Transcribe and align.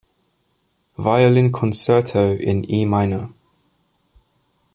Violin 0.97 1.51
Concerto 1.51 2.31
in 2.33 2.65
E 2.67 2.85
Minor. 2.85 3.29